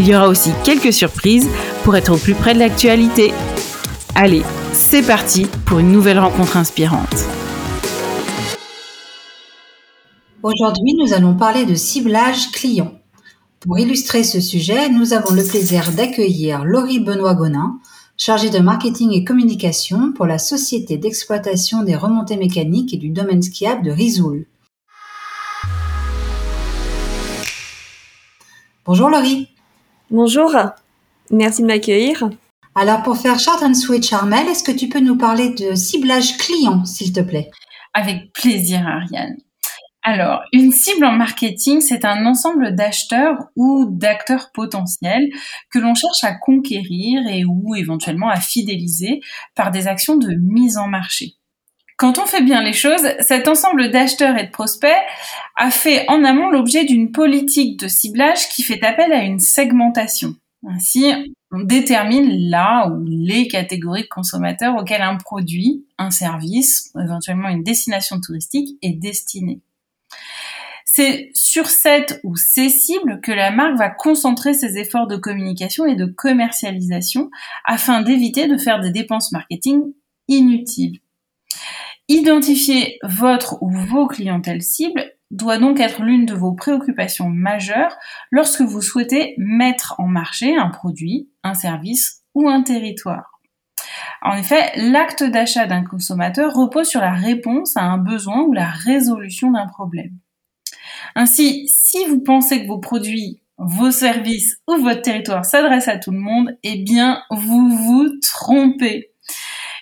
[0.00, 1.46] Il y aura aussi quelques surprises
[1.84, 3.34] pour être au plus près de l'actualité.
[4.14, 7.26] Allez, c'est parti pour une nouvelle rencontre inspirante.
[10.42, 12.94] Aujourd'hui, nous allons parler de ciblage client.
[13.60, 17.78] Pour illustrer ce sujet, nous avons le plaisir d'accueillir Laurie Benoît-Gonin,
[18.16, 23.42] chargée de marketing et communication pour la société d'exploitation des remontées mécaniques et du domaine
[23.42, 24.46] skiable de Rizoul.
[28.86, 29.49] Bonjour Laurie.
[30.12, 30.56] Bonjour,
[31.30, 32.28] merci de m'accueillir.
[32.74, 36.36] Alors pour faire short and sweet, Armel, est-ce que tu peux nous parler de ciblage
[36.36, 37.48] client, s'il te plaît?
[37.94, 39.36] Avec plaisir, Ariane.
[40.02, 45.28] Alors, une cible en marketing, c'est un ensemble d'acheteurs ou d'acteurs potentiels
[45.70, 49.20] que l'on cherche à conquérir et ou éventuellement à fidéliser
[49.54, 51.34] par des actions de mise en marché.
[52.00, 54.88] Quand on fait bien les choses, cet ensemble d'acheteurs et de prospects
[55.54, 60.34] a fait en amont l'objet d'une politique de ciblage qui fait appel à une segmentation.
[60.66, 61.12] Ainsi,
[61.52, 67.64] on détermine là ou les catégories de consommateurs auxquels un produit, un service, éventuellement une
[67.64, 69.60] destination touristique est destiné.
[70.86, 75.84] C'est sur cette ou ces cibles que la marque va concentrer ses efforts de communication
[75.84, 77.30] et de commercialisation
[77.66, 79.92] afin d'éviter de faire des dépenses marketing
[80.28, 81.00] inutiles.
[82.12, 87.96] Identifier votre ou vos clientèles cibles doit donc être l'une de vos préoccupations majeures
[88.32, 93.40] lorsque vous souhaitez mettre en marché un produit, un service ou un territoire.
[94.22, 98.70] En effet, l'acte d'achat d'un consommateur repose sur la réponse à un besoin ou la
[98.70, 100.18] résolution d'un problème.
[101.14, 106.10] Ainsi, si vous pensez que vos produits, vos services ou votre territoire s'adressent à tout
[106.10, 109.09] le monde, eh bien, vous vous trompez.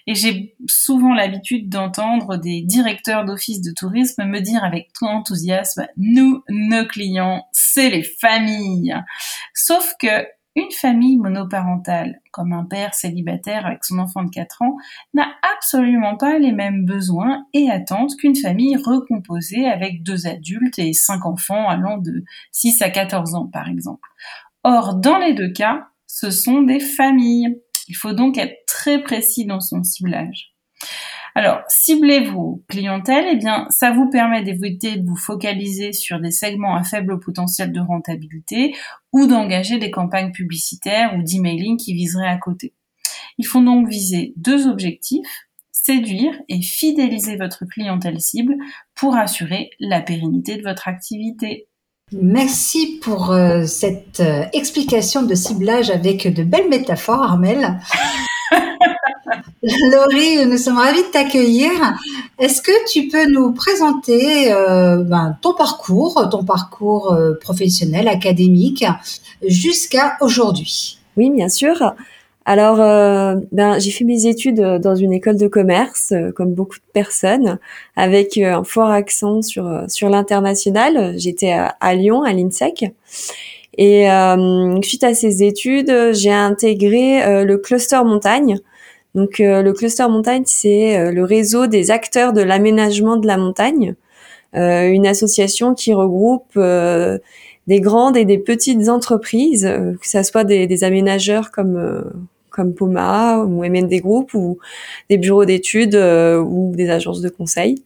[0.08, 5.86] Et j'ai souvent l'habitude d'entendre des directeurs d'office de tourisme me dire avec tout enthousiasme,
[5.98, 8.96] nous, nos clients, c'est les familles.
[9.52, 10.26] Sauf que
[10.56, 14.76] une famille monoparentale, comme un père célibataire avec son enfant de 4 ans,
[15.12, 20.94] n'a absolument pas les mêmes besoins et attentes qu'une famille recomposée avec deux adultes et
[20.94, 24.08] cinq enfants allant de 6 à 14 ans, par exemple.
[24.64, 27.60] Or, dans les deux cas, ce sont des familles.
[27.88, 30.54] Il faut donc être très précis dans son ciblage.
[31.34, 36.32] Alors, cibler vos clientèles, eh bien, ça vous permet d'éviter de vous focaliser sur des
[36.32, 38.75] segments à faible potentiel de rentabilité
[39.12, 42.75] ou d'engager des campagnes publicitaires ou d'emailing qui viseraient à côté.
[43.38, 48.56] Il faut donc viser deux objectifs, séduire et fidéliser votre clientèle cible
[48.97, 51.67] pour assurer la pérennité de votre activité.
[52.12, 57.80] Merci pour euh, cette euh, explication de ciblage avec de belles métaphores, Armel.
[59.92, 61.70] Laurie, nous sommes ravis de t'accueillir.
[62.38, 68.86] Est-ce que tu peux nous présenter euh, ben, ton parcours, ton parcours professionnel, académique,
[69.46, 70.98] jusqu'à aujourd'hui?
[71.19, 71.94] Oui, bien sûr.
[72.50, 76.54] Alors, euh, ben, j'ai fait mes études euh, dans une école de commerce, euh, comme
[76.54, 77.59] beaucoup de personnes,
[77.94, 81.12] avec un fort accent sur l'international.
[81.19, 82.87] J'étais à, Lyon, à l'INSEC.
[83.76, 84.08] Et
[84.82, 88.58] suite à ces études, j'ai intégré le cluster montagne.
[89.14, 93.94] Donc, le cluster montagne, c'est le réseau des acteurs de l'aménagement de la montagne,
[94.55, 99.70] une association qui regroupe des grandes et des petites entreprises,
[100.00, 102.11] que ce soit des aménageurs comme
[102.58, 104.58] comme Poma ou MND Group ou
[105.08, 107.84] des bureaux d'études euh, ou des agences de conseil.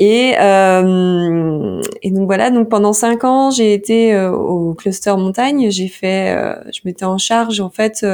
[0.00, 5.70] Et, euh, donc voilà, donc pendant cinq ans, j'ai été euh, au cluster montagne.
[5.70, 6.34] J'ai fait,
[6.72, 8.04] je m'étais en charge en fait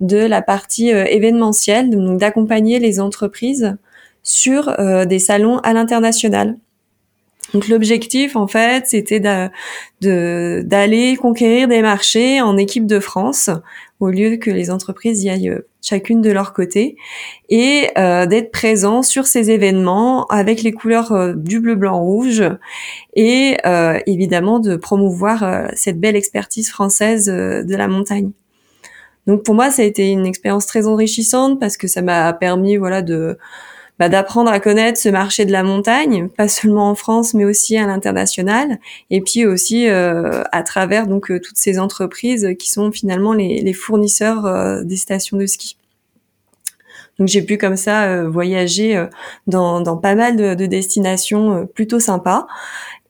[0.00, 3.76] de la partie événementielle, donc d'accompagner les entreprises
[4.22, 4.76] sur
[5.06, 6.58] des salons à l'international.
[7.54, 9.20] Donc l'objectif en fait, c'était
[10.00, 13.50] d'aller conquérir des marchés en équipe de France
[14.00, 16.96] au lieu que les entreprises y aillent chacune de leur côté
[17.48, 22.44] et euh, d'être présent sur ces événements avec les couleurs euh, du bleu blanc rouge
[23.14, 28.30] et euh, évidemment de promouvoir cette belle expertise française de la montagne.
[29.26, 32.76] Donc pour moi ça a été une expérience très enrichissante parce que ça m'a permis
[32.76, 33.38] voilà de
[33.98, 37.76] bah, d'apprendre à connaître ce marché de la montagne, pas seulement en France, mais aussi
[37.76, 38.78] à l'international,
[39.10, 43.60] et puis aussi euh, à travers donc euh, toutes ces entreprises qui sont finalement les,
[43.60, 45.76] les fournisseurs euh, des stations de ski.
[47.18, 49.04] Donc j'ai pu comme ça voyager
[49.48, 52.46] dans, dans, pas mal de, de destinations plutôt sympas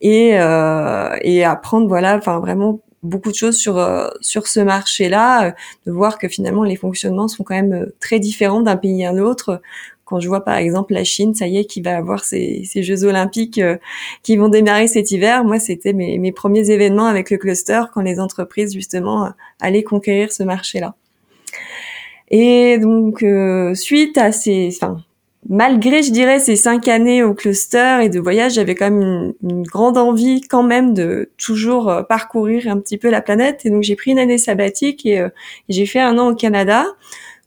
[0.00, 3.76] et, et apprendre voilà, enfin vraiment beaucoup de choses sur
[4.22, 5.54] sur ce marché-là,
[5.84, 9.60] de voir que finalement les fonctionnements sont quand même très différents d'un pays à l'autre
[10.08, 13.04] quand je vois par exemple la Chine, ça y est, qui va avoir ses, Jeux
[13.04, 13.76] olympiques euh,
[14.22, 15.44] qui vont démarrer cet hiver.
[15.44, 20.32] Moi, c'était mes, premiers événements avec le cluster quand les entreprises justement euh, allaient conquérir
[20.32, 20.94] ce marché-là.
[22.30, 25.02] Et donc, euh, suite à ces, enfin,
[25.46, 29.62] malgré, je dirais, ces cinq années au cluster et de voyage, j'avais quand même une,
[29.62, 33.66] grande envie quand même de toujours parcourir un petit peu la planète.
[33.66, 35.22] Et donc, j'ai pris une année sabbatique et
[35.68, 36.86] j'ai fait un an au Canada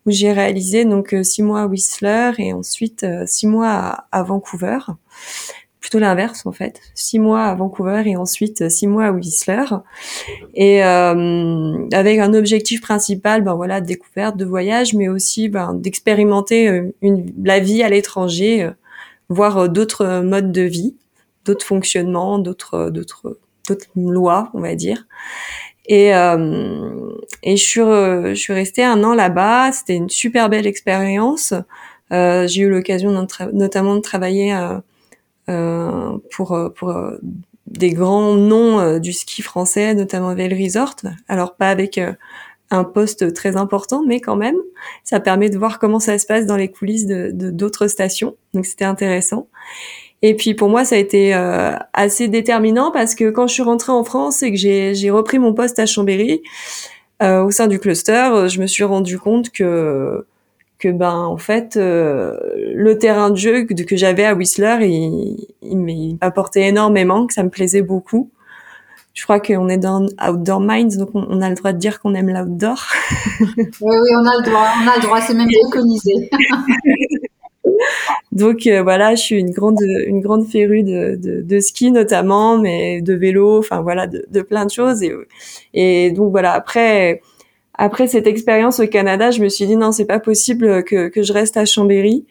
[0.06, 4.24] où j'ai réalisé donc euh, six mois à Whistler et ensuite euh, six mois à,
[4.24, 4.80] Vancouver.
[5.80, 9.65] Plutôt l'inverse en fait, six mois à Vancouver et ensuite euh, six mois à Whistler.
[10.53, 16.92] Et euh, avec un objectif principal, ben voilà, découverte, de voyage, mais aussi ben, d'expérimenter
[17.44, 18.69] la vie à l'étranger,
[19.30, 20.95] voir d'autres modes de vie,
[21.45, 25.06] d'autres fonctionnements, d'autres d'autres d'autres lois, on va dire.
[25.91, 27.11] Et, euh,
[27.43, 29.73] et je, suis, je suis restée un an là-bas.
[29.73, 31.53] C'était une super belle expérience.
[32.13, 33.11] Euh, j'ai eu l'occasion
[33.51, 34.79] notamment de travailler euh,
[35.49, 36.95] euh pour, pour
[37.67, 40.95] des grands noms du ski français, notamment Vale Resort.
[41.27, 41.99] Alors pas avec
[42.69, 44.55] un poste très important, mais quand même,
[45.03, 48.38] ça permet de voir comment ça se passe dans les coulisses de d'autres stations.
[48.53, 49.49] Donc c'était intéressant.
[50.21, 53.63] Et puis pour moi, ça a été euh, assez déterminant parce que quand je suis
[53.63, 56.44] rentrée en France et que j'ai repris mon poste à Chambéry
[57.23, 60.25] euh, au sein du cluster, je me suis rendu compte que
[60.77, 62.35] que ben en fait euh,
[62.73, 67.44] le terrain de jeu que, que j'avais à Whistler, il, il m'apportait énormément, que ça
[67.44, 68.29] me plaisait beaucoup.
[69.13, 72.15] Je crois qu'on est dans Outdoor Minds, donc on, a le droit de dire qu'on
[72.15, 72.81] aime l'outdoor.
[73.39, 76.29] oui, oui, on a le droit, on a le droit, c'est même préconisé.
[78.31, 82.57] Donc euh, voilà, je suis une grande une grande férue de, de, de, ski notamment,
[82.57, 85.04] mais de vélo, enfin voilà, de, de, plein de choses.
[85.04, 85.13] Et,
[85.74, 87.22] et donc voilà, après
[87.74, 91.24] après cette expérience au Canada, je me suis dit non, c'est pas possible que, que
[91.24, 92.25] je reste à Chambéry.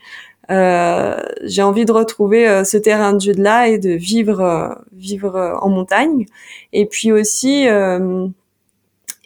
[0.51, 4.41] Euh, j'ai envie de retrouver euh, ce terrain de jeu de là et de vivre
[4.41, 6.27] euh, vivre en montagne.
[6.73, 7.67] Et puis aussi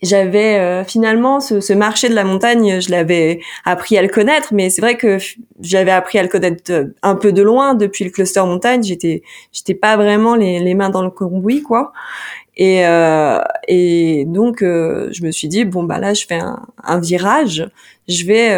[0.05, 4.53] j'avais euh, finalement ce, ce, marché de la montagne, je l'avais appris à le connaître,
[4.53, 5.19] mais c'est vrai que
[5.61, 8.83] j'avais appris à le connaître euh, un peu de loin depuis le cluster montagne.
[8.83, 9.23] J'étais,
[9.53, 11.93] j'étais pas vraiment les, les, mains dans le cambouis, quoi.
[12.57, 17.01] Et, euh, et donc je me suis dit bon bah là je fais un, un
[17.01, 17.69] virage,
[18.07, 18.51] je vais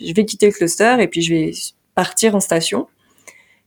[0.00, 1.50] je vais quitter le cluster et puis je vais
[1.96, 2.86] partir en station.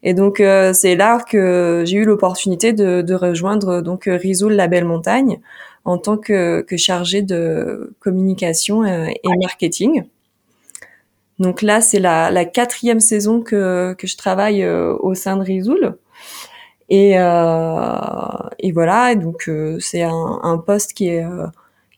[0.04, 0.42] Et donc
[0.74, 5.42] c'est là que j'ai eu l'opportunité de, de, rejoindre donc Risoul la belle montagne
[5.88, 10.04] en tant que, que chargée de communication euh, et marketing.
[11.40, 15.44] Donc là, c'est la, la, quatrième saison que, que je travaille euh, au sein de
[15.44, 15.98] Rizoul.
[16.90, 18.00] Et, euh,
[18.60, 21.26] et voilà, donc euh, c'est un, un, poste qui est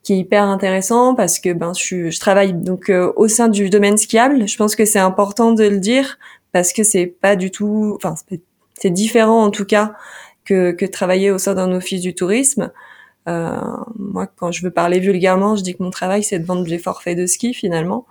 [0.03, 3.98] qui est hyper intéressant parce que ben je, je travaille donc au sein du domaine
[3.98, 4.48] skiable.
[4.48, 6.17] Je pense que c'est important de le dire
[6.51, 8.15] parce que c'est pas du tout, enfin
[8.75, 9.93] c'est différent en tout cas
[10.46, 12.72] que, que travailler au sein d'un office du tourisme.
[13.28, 13.60] Euh,
[13.98, 16.80] moi, quand je veux parler vulgairement, je dis que mon travail, c'est de vendre des
[16.80, 18.06] forfaits de ski finalement.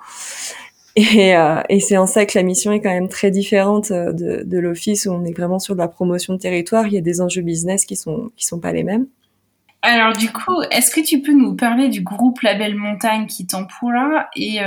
[0.97, 4.13] Et, euh, et c'est en ça que la mission est quand même très différente euh,
[4.13, 6.87] de, l'office où on est vraiment sur de la promotion de territoire.
[6.89, 9.07] Il y a des enjeux business qui sont qui sont pas les mêmes.
[9.83, 14.27] Alors du coup, est-ce que tu peux nous parler du groupe Label Montagne qui t'emploie
[14.35, 14.59] et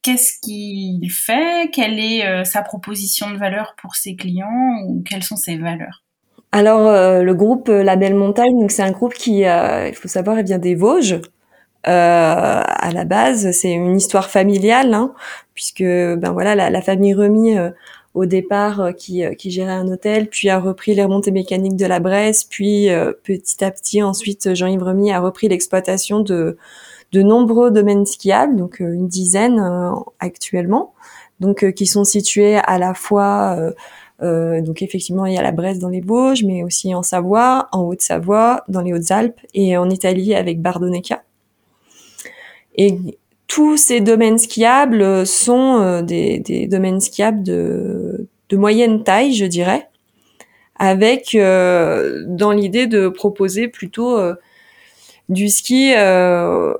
[0.00, 1.70] qu'est-ce qu'il fait?
[1.74, 4.80] Quelle est sa proposition de valeur pour ses clients?
[4.86, 6.04] Ou quelles sont ses valeurs?
[6.52, 9.94] Alors, euh, le groupe euh, La Belle Montagne, donc c'est un groupe qui, euh, il
[9.94, 11.20] faut savoir, il vient des Vosges.
[11.84, 15.14] à la base, c'est une histoire familiale, hein,
[15.54, 17.56] puisque ben voilà, la, famille Remy
[18.14, 22.00] au départ qui, qui gérait un hôtel, puis a repris les remontées mécaniques de la
[22.00, 22.88] Bresse, puis
[23.24, 26.58] petit à petit ensuite Jean-Yves Remy a repris l'exploitation de
[27.12, 29.60] de nombreux domaines skiables, donc une dizaine
[30.20, 30.94] actuellement,
[31.40, 33.56] donc qui sont situés à la fois
[34.20, 37.82] donc effectivement, il y a la Bresse dans les Vosges, mais aussi en Savoie, en
[37.82, 41.22] Haute-Savoie, dans les Hautes-Alpes et en Italie avec Bardonecchia.
[42.76, 42.96] Et
[43.46, 49.88] tous ces domaines skiables sont des, des, domaines skiables de, de moyenne taille, je dirais,
[50.76, 54.18] avec dans l'idée de proposer plutôt
[55.28, 56.74] du ski à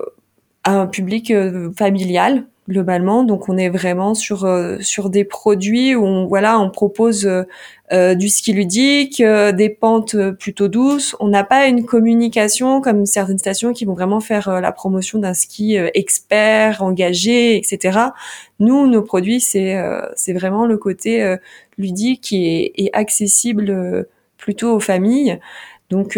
[0.63, 1.33] un public
[1.75, 3.23] familial globalement.
[3.23, 7.43] Donc on est vraiment sur euh, sur des produits où on voilà on propose euh,
[7.91, 11.15] euh, du ski ludique, des pentes plutôt douces.
[11.19, 15.33] On n'a pas une communication comme certaines stations qui vont vraiment faire la promotion d'un
[15.33, 17.99] ski expert, engagé, etc.
[18.59, 19.77] Nous, nos produits, c'est
[20.15, 21.35] c'est vraiment le côté
[21.77, 25.39] ludique est, est accessible plutôt aux familles.
[25.89, 26.17] Donc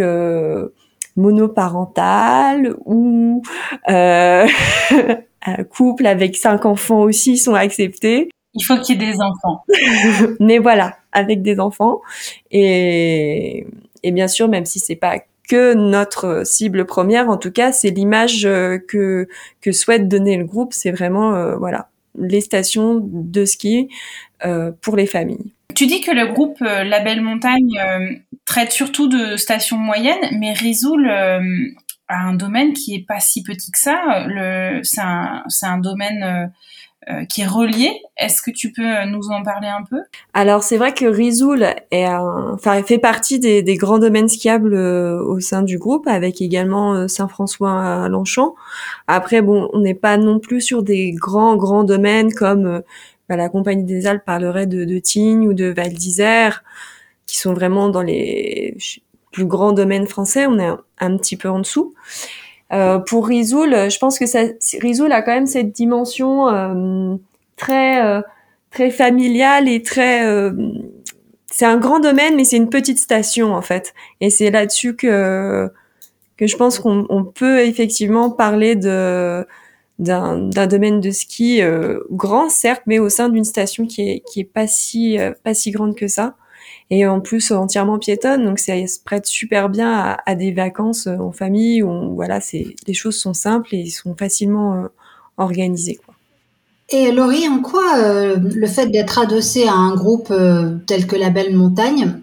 [1.16, 3.42] monoparental ou
[3.90, 4.48] euh,
[5.70, 8.30] couple avec cinq enfants aussi sont acceptés.
[8.54, 9.66] Il faut qu'il y ait des enfants.
[10.40, 12.02] Mais voilà, avec des enfants.
[12.52, 13.66] Et,
[14.04, 15.18] et bien sûr, même si c'est pas
[15.50, 19.28] que notre cible première, en tout cas, c'est l'image euh, que
[19.62, 20.74] que souhaite donner le groupe.
[20.74, 23.90] C'est vraiment euh, voilà les stations de ski
[24.46, 25.52] euh, pour les familles.
[25.76, 28.14] Tu dis que le groupe euh, Label Montagne euh,
[28.46, 31.12] traite surtout de stations moyennes, mais Risoul
[32.12, 34.26] euh, un domaine qui est pas si petit que ça.
[34.84, 36.52] C'est un, un, domaine
[37.28, 37.92] qui est relié.
[38.16, 40.02] Est-ce que tu peux nous en parler un peu?
[40.34, 45.40] Alors c'est vrai que Risoul est enfin, fait partie des, des, grands domaines skiables au
[45.42, 48.56] sein du groupe, avec également Saint-François à Longchamp.
[49.08, 52.84] Après bon, on n'est pas non plus sur des grands grands domaines comme
[53.30, 56.64] bah, la Compagnie des Alpes parlerait de, de Tignes ou de Val d'Isère,
[57.26, 58.76] qui sont vraiment dans les
[59.34, 60.46] plus grands domaines français.
[60.48, 61.94] On est un, petit peu en dessous.
[62.72, 64.44] Euh, pour Risoul, je pense que ça,
[64.80, 67.16] Risoul a quand même cette dimension euh,
[67.58, 68.22] très euh,
[68.74, 70.52] très familiale et très euh,
[71.52, 75.70] c'est un grand domaine mais c'est une petite station en fait et c'est là-dessus que
[76.38, 79.46] que je pense qu'on peut effectivement parler de
[80.00, 84.40] d'un domaine de ski euh, grand certes mais au sein d'une station qui est qui
[84.40, 86.36] est pas si euh, pas si grande que ça
[86.98, 91.18] et en plus entièrement piétonne donc ça se prête super bien à, des vacances euh,
[91.18, 94.88] en famille où voilà c'est les choses sont simples et sont facilement
[95.38, 96.14] organisées quoi.
[96.90, 97.82] Et Laurie, en quoi
[98.38, 100.32] le fait d'être adossé à un groupe
[100.86, 102.20] tel que la Belle Montagne,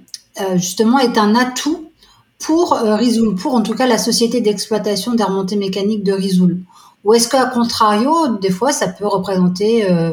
[0.54, 1.90] justement, est un atout
[2.38, 6.58] pour Rizoul, pour en tout cas la société d'exploitation des remontées mécaniques de Rizoul
[7.04, 10.12] ou est-ce qu'à contrario, des fois, ça peut représenter euh,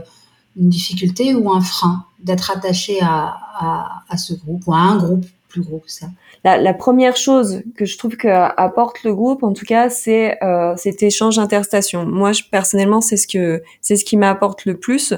[0.56, 2.06] une difficulté ou un frein?
[2.20, 6.08] D'être attaché à, à, à, ce groupe ou à un groupe plus gros que ça
[6.44, 10.42] la, la première chose que je trouve que apporte le groupe, en tout cas, c'est
[10.44, 12.06] euh, cet échange interstation.
[12.06, 15.14] Moi, je, personnellement, c'est ce que c'est ce qui m'apporte le plus,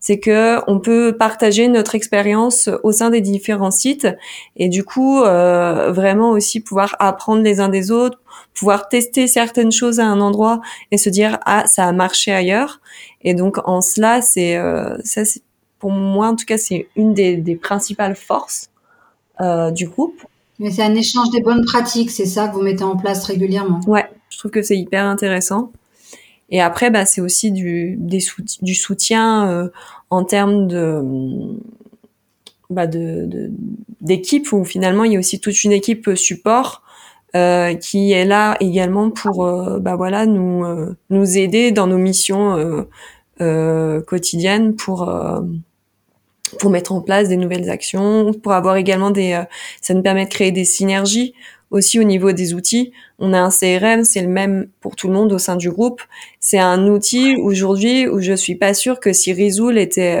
[0.00, 4.08] c'est que on peut partager notre expérience au sein des différents sites
[4.56, 8.20] et du coup, euh, vraiment aussi pouvoir apprendre les uns des autres,
[8.52, 12.80] pouvoir tester certaines choses à un endroit et se dire ah ça a marché ailleurs.
[13.22, 15.22] Et donc en cela, c'est euh, ça,
[15.84, 18.70] pour moi en tout cas, c'est une des, des principales forces
[19.42, 20.18] euh, du groupe.
[20.58, 23.80] Mais c'est un échange des bonnes pratiques, c'est ça que vous mettez en place régulièrement.
[23.86, 25.72] Ouais, je trouve que c'est hyper intéressant.
[26.48, 28.20] Et après, bah, c'est aussi du, des
[28.62, 29.68] du soutien euh,
[30.08, 31.02] en termes de,
[32.70, 33.50] bah, de,
[34.00, 36.80] d'équipe où finalement il y a aussi toute une équipe support
[37.36, 40.64] euh, qui est là également pour euh, bah voilà nous
[41.10, 42.86] nous aider dans nos missions
[44.06, 45.10] quotidiennes pour
[46.58, 49.42] pour mettre en place des nouvelles actions, pour avoir également des,
[49.80, 51.34] ça nous permet de créer des synergies
[51.70, 52.92] aussi au niveau des outils.
[53.18, 56.02] On a un CRM, c'est le même pour tout le monde au sein du groupe.
[56.38, 60.20] C'est un outil aujourd'hui où je suis pas sûre que si Rizoul était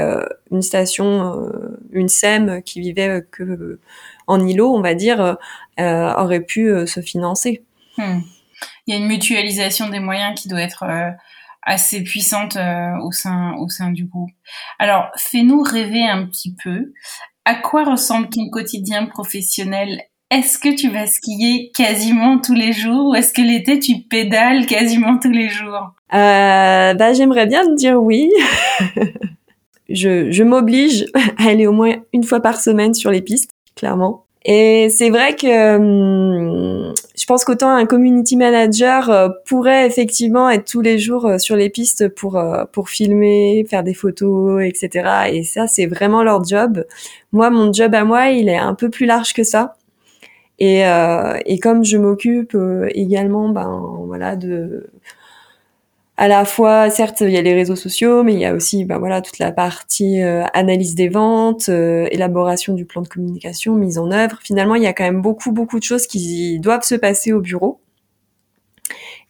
[0.50, 1.52] une station,
[1.92, 3.78] une SEM qui vivait que
[4.26, 5.36] en îlot, on va dire,
[5.80, 7.62] euh, aurait pu euh, se financer.
[7.98, 8.20] Hmm.
[8.86, 11.10] Il y a une mutualisation des moyens qui doit être euh,
[11.64, 12.56] assez puissante
[13.02, 14.30] au sein au sein du groupe.
[14.78, 16.92] Alors, fais-nous rêver un petit peu.
[17.44, 20.02] À quoi ressemble ton quotidien professionnel?
[20.30, 24.66] Est-ce que tu vas skier quasiment tous les jours ou est-ce que l'été tu pédales
[24.66, 25.92] quasiment tous les jours?
[26.12, 28.30] Euh, bah, j'aimerais bien te dire oui.
[29.88, 31.06] je, je m'oblige
[31.38, 34.23] à aller au moins une fois par semaine sur les pistes, clairement.
[34.46, 40.66] Et c'est vrai que hum, je pense qu'autant un community manager euh, pourrait effectivement être
[40.70, 45.30] tous les jours euh, sur les pistes pour euh, pour filmer, faire des photos, etc.
[45.32, 46.84] Et ça, c'est vraiment leur job.
[47.32, 49.76] Moi, mon job à moi, il est un peu plus large que ça.
[50.60, 50.82] Et,
[51.46, 52.56] et comme je m'occupe
[52.94, 54.86] également, ben voilà, de
[56.16, 58.84] à la fois, certes, il y a les réseaux sociaux, mais il y a aussi,
[58.84, 63.74] bah voilà, toute la partie euh, analyse des ventes, euh, élaboration du plan de communication,
[63.74, 64.38] mise en œuvre.
[64.42, 67.40] Finalement, il y a quand même beaucoup, beaucoup de choses qui doivent se passer au
[67.40, 67.80] bureau.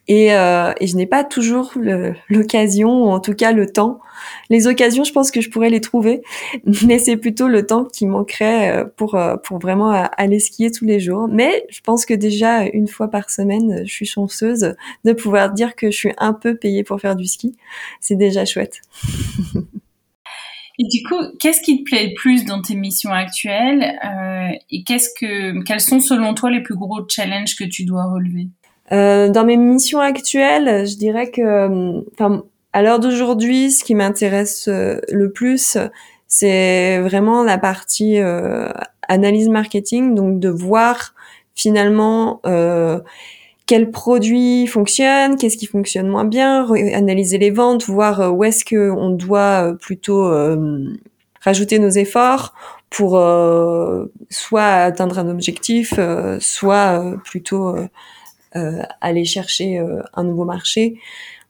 [0.07, 1.73] Et, euh, et je n'ai pas toujours
[2.29, 3.99] l'occasion, ou en tout cas le temps.
[4.49, 6.21] Les occasions, je pense que je pourrais les trouver,
[6.85, 10.85] mais c'est plutôt le temps qui manquerait euh, pour euh, pour vraiment aller skier tous
[10.85, 11.27] les jours.
[11.27, 15.75] Mais je pense que déjà une fois par semaine, je suis chanceuse de pouvoir dire
[15.75, 17.55] que je suis un peu payée pour faire du ski.
[17.99, 18.81] C'est déjà chouette.
[20.77, 24.83] Et du coup, qu'est-ce qui te plaît le plus dans tes missions actuelles euh, et
[24.83, 28.47] qu'est-ce que, quels sont selon toi les plus gros challenges que tu dois relever?
[28.91, 32.43] Euh, dans mes missions actuelles, je dirais que, enfin,
[32.75, 35.77] à l'heure d'aujourd'hui, ce qui m'intéresse euh, le plus,
[36.27, 38.69] c'est vraiment la partie euh,
[39.07, 41.15] analyse marketing, donc de voir
[41.55, 42.99] finalement euh,
[43.65, 48.91] quels produits fonctionnent, qu'est-ce qui fonctionne moins bien, analyser les ventes, voir où est-ce que
[48.91, 50.29] on doit plutôt
[51.39, 52.53] rajouter nos efforts
[52.89, 53.11] pour
[54.29, 55.93] soit atteindre un objectif,
[56.39, 57.87] soit plutôt euh,
[59.01, 60.99] aller chercher euh, un nouveau marché.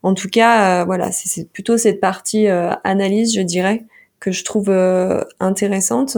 [0.03, 3.85] En tout cas, euh, voilà, c'est plutôt cette partie analyse, je dirais,
[4.19, 4.69] que je trouve
[5.39, 6.17] intéressante.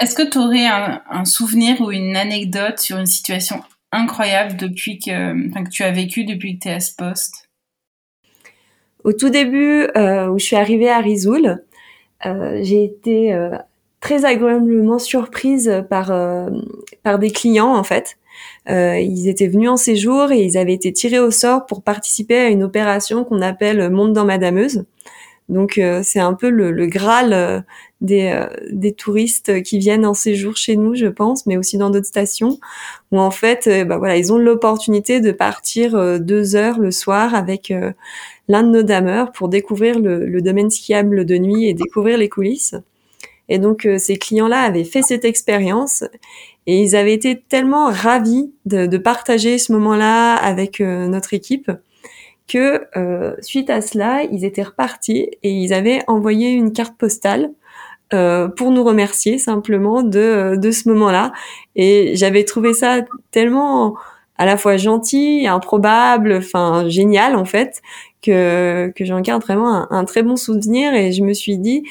[0.00, 3.62] Est-ce que tu aurais un, souvenir ou une anecdote sur une situation
[3.92, 7.48] incroyable depuis que, que tu as vécu depuis que tu es à ce poste?
[9.04, 11.62] Au tout début, où je suis arrivée à Risoul,
[12.24, 13.34] j'ai été
[14.06, 16.12] très agréablement surprise par,
[17.02, 18.18] par des clients, en fait,
[18.68, 22.38] euh, ils étaient venus en séjour et ils avaient été tirés au sort pour participer
[22.38, 24.84] à une opération qu'on appelle Monde dans Madameuse.
[25.48, 27.60] Donc euh, c'est un peu le, le graal euh,
[28.00, 31.90] des, euh, des, touristes qui viennent en séjour chez nous, je pense, mais aussi dans
[31.90, 32.58] d'autres stations,
[33.12, 37.72] où en fait, bah voilà, ils ont l'opportunité de partir deux heures le soir avec
[38.48, 42.28] l'un de nos dameurs pour découvrir le, le, domaine skiable de nuit et découvrir les
[42.28, 42.74] coulisses.
[43.48, 46.04] Et donc ces clients-là avaient fait cette expérience
[46.66, 51.70] et ils avaient été tellement ravis de, de partager ce moment-là avec euh, notre équipe
[52.48, 57.50] que euh, suite à cela, ils étaient repartis et ils avaient envoyé une carte postale
[58.12, 61.32] euh, pour nous remercier simplement de, de ce moment-là.
[61.74, 63.00] Et j'avais trouvé ça
[63.32, 63.96] tellement
[64.38, 67.80] à la fois gentil, improbable, enfin génial en fait,
[68.22, 70.94] que, que j'en garde vraiment un, un, très bon souvenir.
[70.94, 71.82] Et je me suis dit,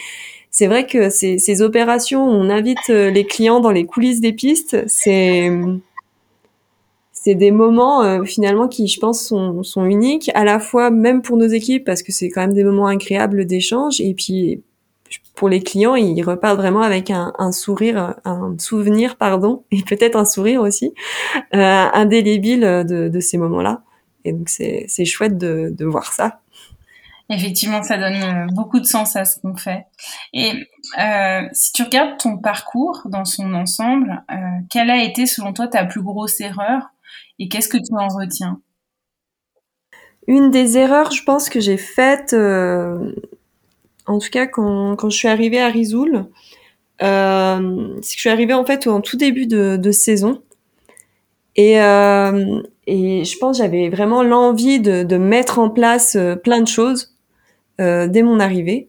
[0.57, 4.31] c'est vrai que ces, ces opérations, on invite euh, les clients dans les coulisses des
[4.31, 5.51] pistes, c'est
[7.11, 11.21] c'est des moments euh, finalement qui, je pense, sont, sont uniques, à la fois même
[11.21, 14.63] pour nos équipes, parce que c'est quand même des moments agréables d'échange, et puis
[15.35, 20.15] pour les clients, ils repartent vraiment avec un, un sourire, un souvenir, pardon, et peut-être
[20.15, 20.93] un sourire aussi,
[21.53, 21.57] euh,
[21.93, 23.83] indélébile de, de ces moments-là.
[24.23, 26.39] Et donc c'est chouette de, de voir ça.
[27.29, 29.87] Effectivement, ça donne euh, beaucoup de sens à ce qu'on fait.
[30.33, 30.51] Et
[30.99, 34.35] euh, si tu regardes ton parcours dans son ensemble, euh,
[34.69, 36.83] quelle a été selon toi ta plus grosse erreur
[37.39, 38.61] et qu'est-ce que tu en retiens?
[40.27, 45.27] Une des erreurs, je pense que j'ai faites, en tout cas quand, quand je suis
[45.27, 46.27] arrivée à Risoul,
[46.99, 50.41] c'est que je suis arrivée en fait en tout début de, de saison.
[51.55, 57.14] Et, et je pense j'avais vraiment l'envie de, de, mettre en place plein de choses
[57.81, 58.87] euh, dès mon arrivée.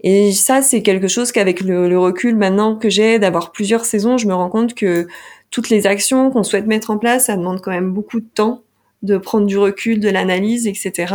[0.00, 4.28] Et ça, c'est quelque chose qu'avec le, recul maintenant que j'ai d'avoir plusieurs saisons, je
[4.28, 5.08] me rends compte que
[5.50, 8.62] toutes les actions qu'on souhaite mettre en place, ça demande quand même beaucoup de temps,
[9.02, 11.14] de prendre du recul, de l'analyse, etc.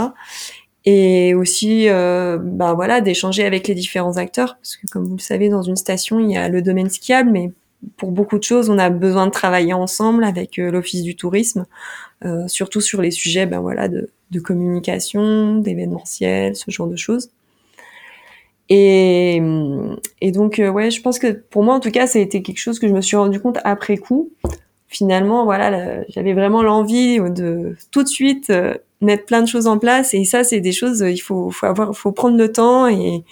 [0.85, 5.21] Et aussi, euh, bah voilà, d'échanger avec les différents acteurs, parce que comme vous le
[5.21, 7.51] savez, dans une station, il y a le domaine skiable, mais
[7.97, 11.65] pour beaucoup de choses, on a besoin de travailler ensemble avec euh, l'Office du tourisme,
[12.25, 17.31] euh, surtout sur les sujets ben voilà, de, de communication, d'événementiel, ce genre de choses.
[18.69, 19.41] Et,
[20.21, 22.41] et donc, euh, ouais, je pense que pour moi, en tout cas, ça a été
[22.41, 24.29] quelque chose que je me suis rendu compte après coup.
[24.87, 28.51] Finalement, voilà, j'avais vraiment l'envie de tout de suite
[29.01, 30.13] mettre plein de choses en place.
[30.13, 33.23] Et ça, c'est des choses, il faut, faut avoir, faut prendre le temps et,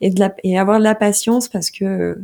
[0.00, 2.18] et, de la, et avoir de la patience parce que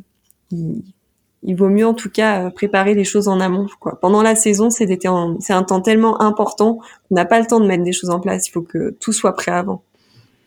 [1.43, 3.67] vaut mieux en tout cas euh, préparer les choses en amont.
[3.81, 3.99] Quoi.
[4.01, 6.75] Pendant la saison, c'est un temps tellement important
[7.09, 8.49] qu'on n'a pas le temps de mettre des choses en place.
[8.49, 9.83] Il faut que tout soit prêt avant.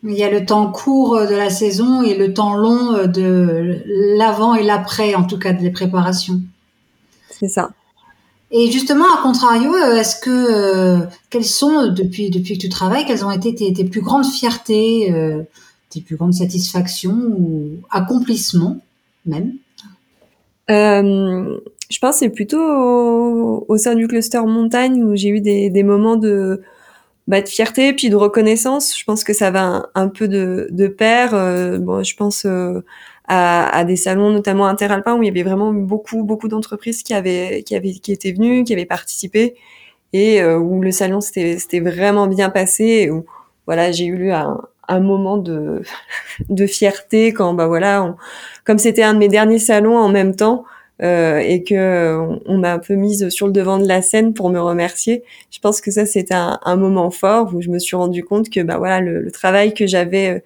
[0.03, 3.07] Il y a le temps court euh, de la saison et le temps long euh,
[3.07, 3.81] de
[4.17, 6.41] l'avant et l'après, en tout cas des préparations.
[7.29, 7.71] C'est ça.
[8.51, 13.31] Et justement, à contrario, est-ce que quelles sont depuis depuis que tu travailles, quelles ont
[13.31, 15.11] été tes, tes plus grandes fiertés,
[15.89, 18.77] tes plus grandes satisfactions ou accomplissements
[19.25, 19.53] même?
[19.53, 19.62] euh,
[20.69, 22.61] je pense c'est plutôt
[23.67, 26.61] au, sein du cluster montagne où j'ai eu des, moments de,
[27.27, 28.97] bah, de fierté puis de reconnaissance.
[28.97, 31.31] Je pense que ça va un, peu de, de pair.
[31.79, 36.23] bon, je pense à, à, des salons notamment interalpins où il y avait vraiment beaucoup
[36.23, 39.55] beaucoup d'entreprises qui avaient qui avaient qui étaient venues, qui avaient participé
[40.13, 42.83] et où le salon c'était vraiment bien passé.
[42.83, 43.25] Et où,
[43.65, 45.81] voilà, j'ai eu un, un moment de
[46.49, 48.15] de fierté quand bah voilà,
[48.65, 50.65] comme c'était un de mes derniers salons en même temps.
[51.01, 54.51] Euh, et que on, m'a un peu mise sur le devant de la scène pour
[54.51, 55.23] me remercier.
[55.49, 58.51] Je pense que ça c'était un, un, moment fort où je me suis rendu compte
[58.51, 60.39] que bah voilà le, le travail que j'avais euh,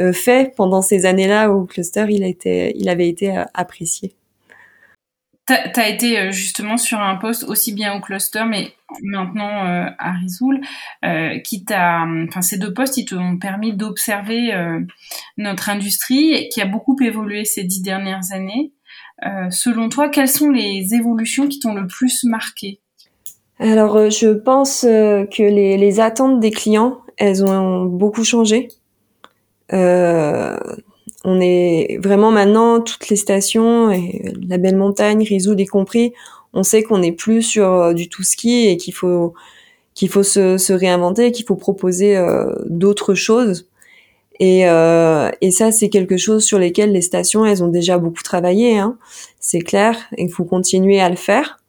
[0.00, 4.12] euh, fait pendant ces années-là au cluster, il, a été, il avait été euh, apprécié.
[5.46, 9.50] Tu as été euh, justement sur un poste aussi bien au cluster, mais maintenant
[9.98, 10.60] à Risoul,
[11.42, 14.52] qui t'a, enfin ces deux postes, ils t'ont permis d'observer
[15.36, 18.72] notre industrie qui a beaucoup évolué ces dix dernières années.
[19.50, 22.78] selon toi, quelles sont les évolutions qui t'ont le plus marqué?
[23.58, 28.68] Alors, je pense que les attentes des clients, elles ont beaucoup changé.
[31.24, 36.12] Euh, on est vraiment maintenant toutes les stations et la belle montagne, Risoud y compris,
[36.52, 39.34] on sait qu'on n'est plus sur euh, du tout ski et qu'il faut
[39.94, 43.68] qu'il faut se, se réinventer, qu'il faut proposer euh, d'autres choses.
[44.40, 48.22] Et, euh, et ça, c'est quelque chose sur lesquels les stations, elles ont déjà beaucoup
[48.22, 48.78] travaillé.
[48.78, 48.98] Hein.
[49.38, 51.60] C'est clair, il faut continuer à le faire.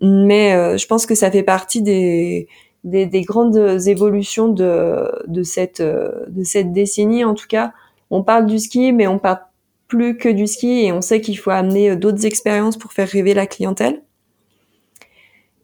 [0.00, 2.48] Mais euh, je pense que ça fait partie des,
[2.82, 7.24] des, des, grandes évolutions de, de, cette, de cette décennie.
[7.24, 7.72] En tout cas,
[8.12, 9.40] on parle du ski, mais on parle
[9.88, 13.34] plus que du ski et on sait qu'il faut amener d'autres expériences pour faire rêver
[13.34, 14.02] la clientèle.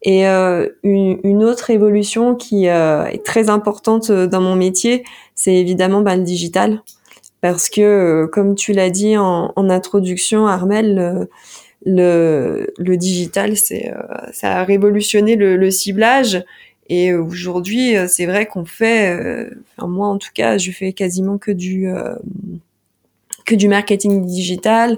[0.01, 5.03] Et euh, une, autre évolution qui euh, est très importante dans mon métier,
[5.35, 6.81] c'est évidemment bah, le digital.
[7.41, 11.27] Parce que, euh, comme tu l'as dit en, introduction, Armel,
[11.85, 16.43] le, digital, ça a révolutionné le ciblage
[16.89, 20.91] et aujourd'hui, euh, c'est vrai qu'on fait, euh, enfin moi en tout cas, je fais
[20.91, 22.15] quasiment que du euh,
[23.45, 24.97] que du marketing digital.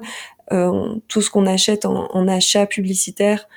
[1.08, 3.47] tout ce qu'on achète en, en, achat publicitaire,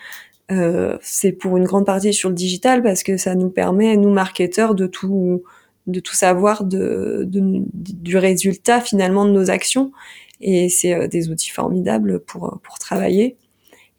[1.01, 4.75] c'est pour une grande partie sur le digital parce que ça nous permet, nous marketeurs,
[4.75, 5.43] de tout
[5.89, 9.93] de tout savoir de, de, du résultat finalement de nos actions.
[10.41, 13.37] Et c'est des outils formidables pour pour travailler.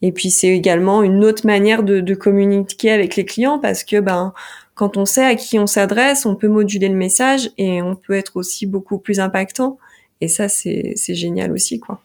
[0.05, 3.99] Et puis c'est également une autre manière de, de, communiquer avec les clients parce que
[3.99, 4.33] ben
[4.75, 8.13] quand on sait à qui on s'adresse, on peut moduler le message et on peut
[8.13, 9.79] être aussi beaucoup plus impactant.
[10.21, 12.03] Et ça c'est génial aussi quoi.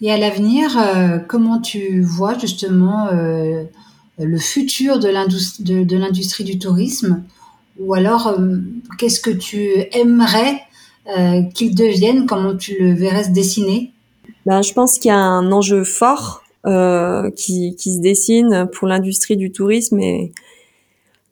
[0.00, 3.64] Et à l'avenir, euh, comment tu vois justement euh,
[4.18, 7.24] le futur de l'industrie de, l'industrie du tourisme?
[7.78, 8.56] Ou alors, euh,
[8.96, 10.62] qu'est-ce que tu aimerais
[11.52, 12.24] qu'il devienne?
[12.24, 13.92] Comment tu le verrais se dessiner?
[14.46, 18.88] Ben, Je pense qu'il y a un enjeu fort euh, qui, qui, se dessine pour
[18.88, 20.32] l'industrie du tourisme et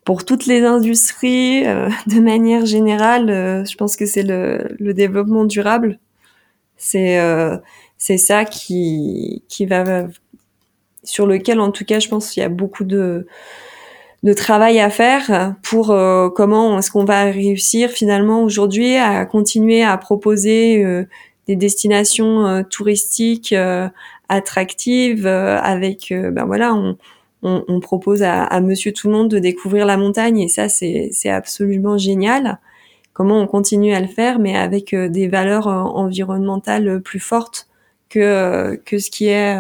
[0.05, 3.31] pour toutes les industries euh, de manière générale.
[3.31, 5.99] Euh, je pense que c'est le, le, développement durable.
[6.77, 7.19] C'est
[7.97, 10.07] c'est ça qui qui va
[11.03, 13.27] sur lequel en tout cas je pense qu'il y a beaucoup de
[14.23, 15.97] de travail à faire pour
[16.35, 20.85] comment est-ce qu'on va réussir finalement aujourd'hui à continuer à proposer
[21.47, 23.55] des destinations touristiques
[24.33, 26.97] attractive euh, avec euh, ben voilà on,
[27.43, 30.41] on, on propose à, à, Monsieur tout le monde de découvrir la montagne.
[30.41, 32.59] Et ça c'est c'est absolument génial.
[33.13, 37.69] Comment on continue à le faire mais avec euh, des valeurs environnementales plus fortes
[38.09, 39.57] que que ce qui est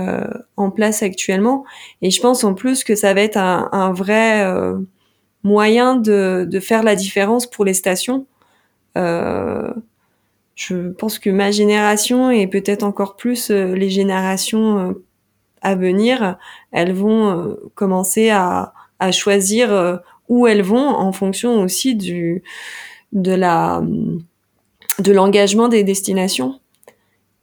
[0.57, 1.65] en place actuellement.
[2.03, 4.45] Et je pense en plus que ça va être un, un vrai
[5.43, 8.27] moyen de, de faire la différence pour les stations.
[8.97, 9.73] Euh,
[10.69, 15.05] je pense que ma génération et peut-être encore plus euh, les générations euh,
[15.61, 16.39] à venir,
[16.71, 18.73] elles vont euh, commencer à,
[19.11, 22.45] choisir où elles vont en fonction aussi du
[23.11, 23.83] de la
[25.01, 26.61] de l'engagement des destinations.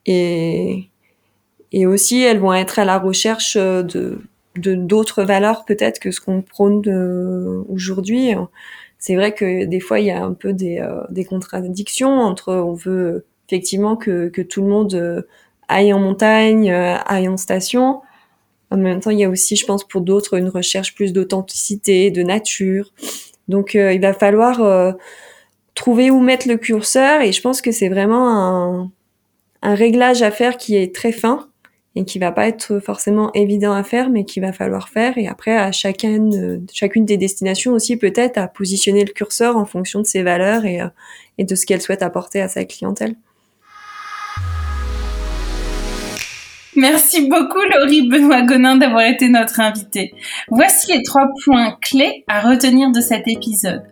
[0.05, 0.88] Et
[1.73, 4.21] et aussi elles vont être à la recherche de
[4.55, 6.82] de d'autres valeurs peut-être que ce qu'on prône
[7.67, 8.34] aujourd'hui
[8.99, 12.53] c'est vrai que des fois il y a un peu des, euh, des contradictions entre
[12.53, 15.21] on veut effectivement que, que tout le monde euh,
[15.69, 18.01] aille en montagne, euh, aille en station.
[18.71, 22.12] En même temps, il y a aussi, je pense, pour d'autres, une recherche plus d'authenticité,
[22.12, 22.93] de nature.
[23.47, 24.95] Donc, il va falloir
[25.73, 27.21] trouver où mettre le curseur.
[27.21, 28.91] Et je pense que c'est vraiment un,
[29.63, 31.48] un réglage à faire qui est très fin
[31.99, 35.17] et qui va pas être forcément évident à faire, mais qu'il va falloir faire.
[35.17, 39.99] Et après, à chacune, chacune des destinations aussi, peut-être, à positionner le curseur en fonction
[39.99, 40.88] de ses valeurs et, euh,
[41.38, 43.15] et de ce qu'elle souhaite apporter à sa clientèle.
[46.77, 50.13] Merci beaucoup Laurie Benoît Gonin d'avoir été notre invitée.
[50.47, 53.83] Voici les trois points clés à retenir de cet épisode.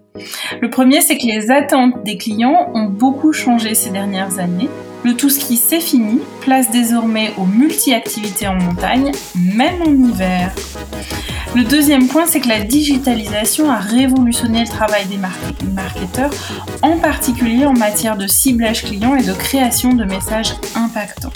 [0.61, 4.69] Le premier, c'est que les attentes des clients ont beaucoup changé ces dernières années.
[5.03, 10.51] Le tout ski s'est fini, place désormais aux multi-activités en montagne, même en hiver.
[11.55, 16.31] Le deuxième point, c'est que la digitalisation a révolutionné le travail des marketeurs,
[16.81, 21.33] en particulier en matière de ciblage client et de création de messages impactants.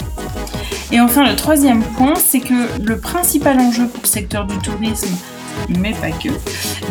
[0.90, 5.16] Et enfin, le troisième point, c'est que le principal enjeu pour le secteur du tourisme,
[5.68, 6.28] mais pas que,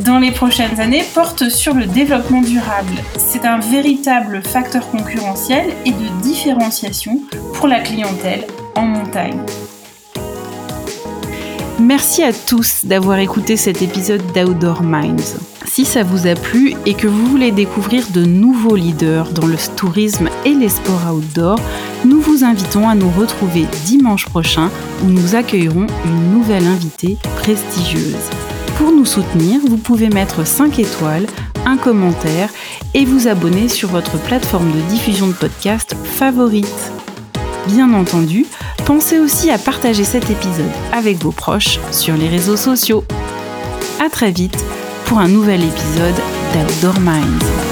[0.02, 2.94] dans les prochaines années porte sur le développement durable.
[3.18, 7.20] C'est un véritable facteur concurrentiel et de différenciation
[7.54, 9.40] pour la clientèle en montagne.
[11.80, 15.40] Merci à tous d'avoir écouté cet épisode d'Outdoor Minds.
[15.66, 19.56] Si ça vous a plu et que vous voulez découvrir de nouveaux leaders dans le
[19.76, 21.60] tourisme et les sports outdoor,
[22.06, 24.70] nous vous invitons à nous retrouver dimanche prochain
[25.04, 28.30] où nous accueillerons une nouvelle invitée prestigieuse.
[28.82, 31.28] Pour nous soutenir, vous pouvez mettre 5 étoiles,
[31.68, 32.50] un commentaire
[32.96, 36.92] et vous abonner sur votre plateforme de diffusion de podcast favorite.
[37.68, 38.48] Bien entendu,
[38.88, 43.04] pensez aussi à partager cet épisode avec vos proches sur les réseaux sociaux.
[44.04, 44.58] A très vite
[45.06, 46.16] pour un nouvel épisode
[46.52, 47.71] d'Outdoor Minds.